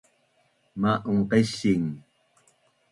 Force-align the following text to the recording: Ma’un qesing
Ma’un 0.81 1.19
qesing 1.29 1.87